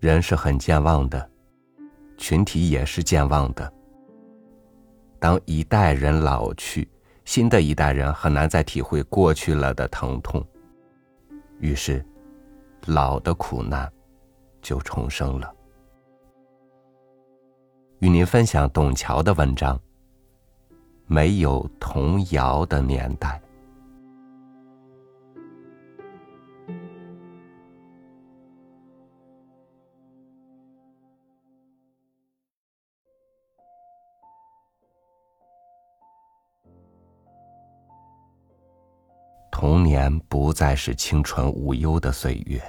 [0.00, 1.30] 人是很健忘的，
[2.16, 3.70] 群体也是健忘的。
[5.18, 6.88] 当一代人老去，
[7.26, 10.42] 新的一代人很难再体会过去了的疼痛，
[11.58, 12.02] 于是，
[12.86, 13.92] 老的苦难
[14.62, 15.54] 就重生了。
[17.98, 19.78] 与您分享董桥的文章。
[21.06, 23.39] 没有童谣的年代。
[39.60, 42.62] 童年不再是清纯无忧的岁月。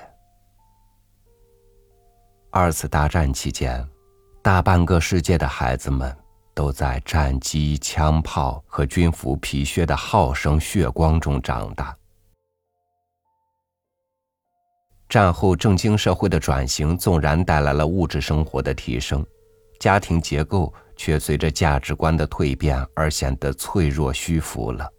[2.50, 3.88] 二次大战期间，
[4.42, 6.14] 大半个世界的孩子们。
[6.54, 11.96] 都在战机、枪炮和军服皮靴的号声、血光中长大。
[15.08, 19.26] 战后政经社会的转型，纵然带来了物质生活的提升，
[19.80, 24.92] 家庭结构却随着价值观的蜕变而显得脆弱虚浮了。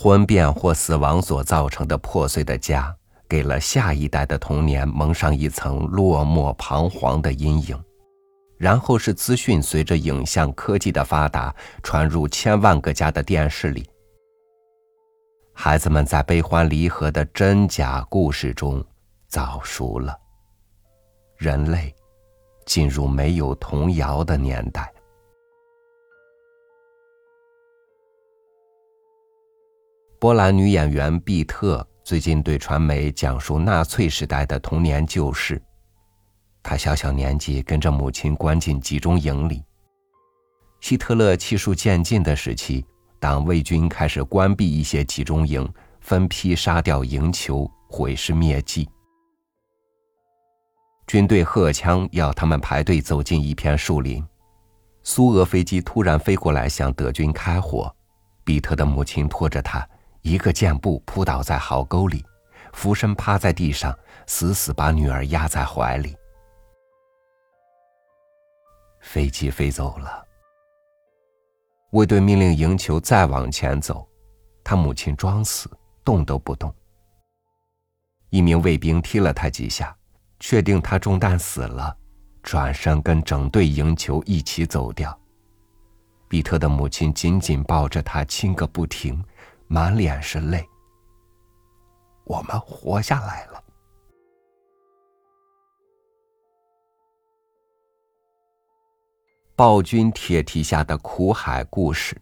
[0.00, 2.94] 婚变或死亡所造成的破碎的家，
[3.28, 7.76] 给了下一代的童年蒙上一层落寞彷徨的阴影。
[8.56, 13.88] 然后是资讯随着影像科技的发达传入千万个家的电视里，
[15.52, 18.84] 孩子们在悲欢离合的真假故事中
[19.26, 20.16] 早熟了。
[21.36, 21.92] 人类
[22.66, 24.92] 进入没有童谣的年代。
[30.20, 35.62] 波兰女演员毕特最近对传媒讲述纳粹时代的童年旧事。
[36.60, 39.62] 她小小年纪跟着母亲关进集中营里。
[40.80, 42.84] 希特勒气数渐尽的时期，
[43.20, 48.88] 党卫军开始关闭一些集中营，分批杀掉营囚，毁尸灭迹。
[51.06, 54.24] 军队荷枪要他们排队走进一片树林，
[55.04, 57.94] 苏俄飞机突然飞过来向德军开火，
[58.42, 59.88] 比特的母亲拖着他，
[60.28, 62.22] 一个箭步扑倒在壕沟里，
[62.74, 66.14] 俯身趴在地上，死死把女儿压在怀里。
[69.00, 70.22] 飞机飞走了。
[71.92, 74.06] 卫队命令营球再往前走，
[74.62, 75.70] 他母亲装死，
[76.04, 76.70] 动都不动。
[78.28, 79.96] 一名卫兵踢了他几下，
[80.40, 81.96] 确定他中弹死了，
[82.42, 85.18] 转身跟整队营球一起走掉。
[86.28, 89.24] 比特的母亲紧紧抱着他，亲个不停，
[89.68, 90.66] 满脸是泪。
[92.24, 93.62] 我们活下来了。
[99.54, 102.16] 暴君铁蹄下的苦海故事，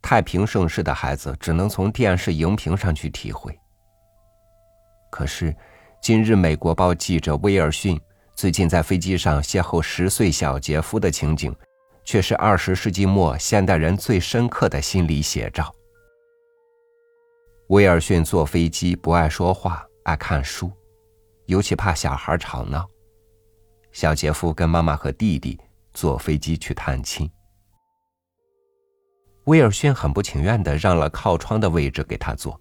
[0.00, 3.58] 太平盛世的孩子只能从电视荧屏上去体会。
[5.10, 5.54] 可是，
[6.00, 8.00] 今日美国报记者威尔逊
[8.34, 11.54] 最近在飞机上邂逅十岁小杰夫的情景，
[12.04, 15.74] 却是二十世纪末现代人最深刻的心理写照。
[17.72, 20.70] 威尔逊坐飞机不爱说话，爱看书，
[21.46, 22.86] 尤其怕小孩吵闹。
[23.92, 25.58] 小杰夫跟妈妈和弟弟。
[25.94, 27.30] 坐飞机去探亲，
[29.44, 32.58] 威尔逊很不情愿的让了靠窗的位置给他坐。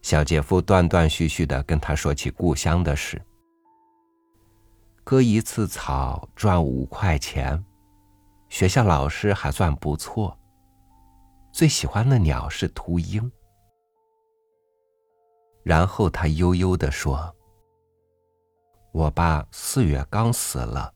[0.00, 3.20] 小杰夫断断续续的跟他说起故乡的事：
[5.02, 7.64] 割一次草赚五块钱，
[8.48, 10.38] 学校老师还算不错，
[11.52, 13.30] 最喜欢的鸟是秃鹰。
[15.62, 17.34] 然后他悠悠的说
[18.92, 20.92] ：“我爸四月刚死了。”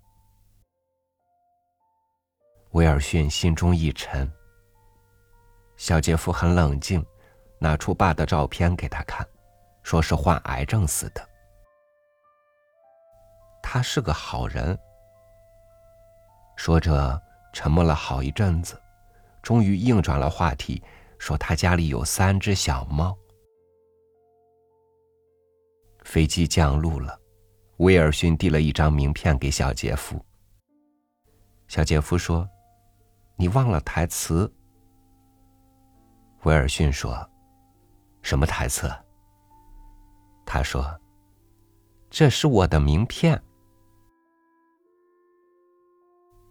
[2.72, 4.30] 威尔逊心中一沉。
[5.76, 7.04] 小杰夫很冷静，
[7.58, 9.26] 拿出爸的照片给他看，
[9.82, 11.28] 说是患癌症死的。
[13.62, 14.78] 他是个好人。
[16.56, 17.20] 说着，
[17.53, 18.80] 沉默了好一阵子，
[19.42, 20.82] 终于硬转了话题，
[21.19, 23.16] 说他家里有三只小猫。
[26.04, 27.18] 飞机降落了，
[27.78, 30.24] 威尔逊递了一张名片给小杰夫。
[31.66, 32.48] 小杰夫说。
[33.36, 34.48] 你忘了台词。
[36.45, 37.28] 威尔逊说
[38.22, 38.89] ：“什么台词？”
[40.47, 40.84] 他说
[42.10, 43.42] ：“这是我的名片。”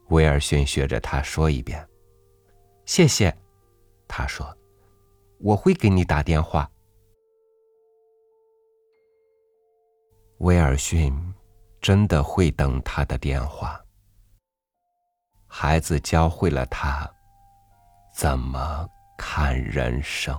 [0.10, 1.88] 威尔逊学着他说一遍
[2.86, 3.34] ：“谢谢。”
[4.06, 4.46] 他说
[5.40, 6.70] ：“我会给你打电话。”
[10.40, 11.14] 威尔逊
[11.82, 13.80] 真的会等他的电话。
[15.48, 17.08] 孩子教会了他
[18.14, 18.88] 怎么
[19.18, 20.36] 看人生。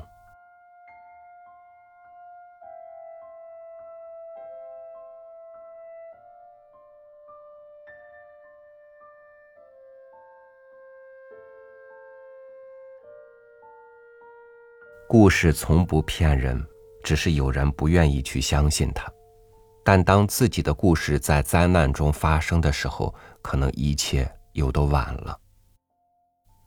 [15.06, 16.61] 故事从不骗人
[17.05, 19.13] 只是有人不愿意去相信他。
[19.84, 25.38] 但当自己的故事在灾难中发生的时候，可能一切又都晚了。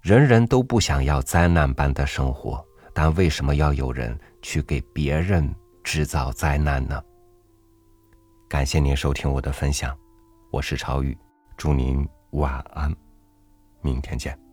[0.02, 5.54] 人人都不想要灾难般的生活，但为什么要有人去给别人
[5.84, 7.04] 制造灾难呢？
[8.48, 9.98] 感谢您收听我的分享，
[10.52, 11.18] 我是朝雨，
[11.58, 12.96] 祝您晚安，
[13.82, 14.47] 明天见。